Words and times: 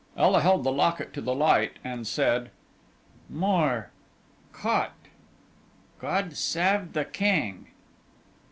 Ela 0.17 0.41
held 0.41 0.63
the 0.63 0.71
locket 0.71 1.13
to 1.13 1.21
the 1.21 1.35
light, 1.35 1.73
and 1.83 2.11
read: 2.17 2.49
"Mor: 3.29 3.91
Cot. 4.51 4.95
God 5.99 6.35
sav 6.35 6.93
the 6.93 7.05
Keng." 7.05 7.67